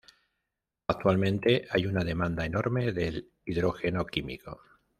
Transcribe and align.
Actualmente, 0.87 1.67
hay 1.69 1.85
una 1.85 2.03
demanda 2.03 2.43
enorme 2.43 2.91
del 2.91 3.29
hidrógeno 3.45 4.03
químico. 4.07 4.59